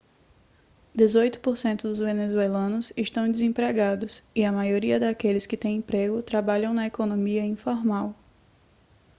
[0.95, 6.73] dezoito por cento dos venezuelanos estão desempregados e a maioria daqueles que tem emprego trabalham
[6.73, 8.15] na economia informal